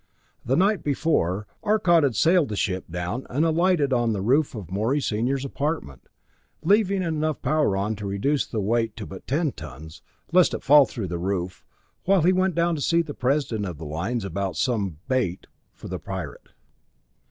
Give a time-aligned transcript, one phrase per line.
[0.43, 4.71] The night before, Arcot had sailed the ship down and alighted on the roof of
[4.71, 6.09] Morey senior's apartment,
[6.63, 10.01] leaving enough power on to reduce the weight to but ten tons,
[10.31, 11.63] lest it fall through the roof,
[12.05, 15.87] while he went down to see the President of the Lines about some "bait" for
[15.87, 16.49] the Pirate.